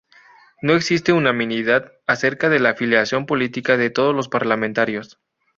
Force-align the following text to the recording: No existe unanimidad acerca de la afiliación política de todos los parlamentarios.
No 0.63 0.73
existe 0.73 1.13
unanimidad 1.13 1.91
acerca 2.07 2.49
de 2.49 2.57
la 2.59 2.69
afiliación 2.69 3.27
política 3.27 3.77
de 3.77 3.91
todos 3.91 4.15
los 4.15 4.29
parlamentarios. 4.29 5.19